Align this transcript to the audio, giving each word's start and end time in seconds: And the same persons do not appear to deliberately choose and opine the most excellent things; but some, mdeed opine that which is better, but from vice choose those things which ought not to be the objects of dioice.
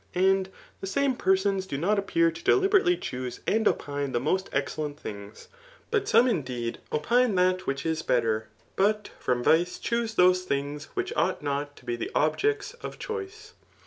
And 0.15 0.49
the 0.79 0.87
same 0.87 1.15
persons 1.15 1.67
do 1.67 1.77
not 1.77 1.99
appear 1.99 2.31
to 2.31 2.43
deliberately 2.43 2.97
choose 2.97 3.39
and 3.45 3.67
opine 3.67 4.13
the 4.13 4.19
most 4.19 4.49
excellent 4.51 4.99
things; 4.99 5.47
but 5.91 6.07
some, 6.09 6.25
mdeed 6.25 6.77
opine 6.91 7.35
that 7.35 7.67
which 7.67 7.85
is 7.85 8.01
better, 8.01 8.47
but 8.75 9.11
from 9.19 9.43
vice 9.43 9.77
choose 9.77 10.15
those 10.15 10.41
things 10.41 10.85
which 10.95 11.13
ought 11.15 11.43
not 11.43 11.75
to 11.77 11.85
be 11.85 11.95
the 11.95 12.09
objects 12.15 12.73
of 12.81 12.97
dioice. 12.97 13.51